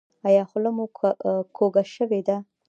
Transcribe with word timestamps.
ایا 0.27 0.43
خوله 0.49 0.69
مو 0.75 0.85
کوږه 1.55 1.83
شوې 1.95 2.21
ده؟ 2.27 2.37